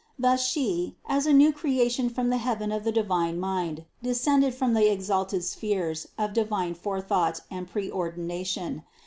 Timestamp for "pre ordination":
7.69-8.81